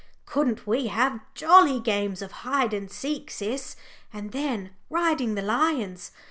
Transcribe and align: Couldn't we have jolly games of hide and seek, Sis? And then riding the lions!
Couldn't 0.25 0.65
we 0.65 0.87
have 0.87 1.19
jolly 1.35 1.79
games 1.79 2.23
of 2.23 2.31
hide 2.41 2.73
and 2.73 2.89
seek, 2.91 3.29
Sis? 3.29 3.75
And 4.11 4.31
then 4.31 4.71
riding 4.89 5.35
the 5.35 5.43
lions! 5.43 6.11